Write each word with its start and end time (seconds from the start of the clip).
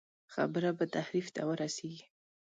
خبره 0.33 0.69
به 0.77 0.85
تحریف 0.95 1.27
ته 1.35 1.41
ورسېږي. 1.49 2.05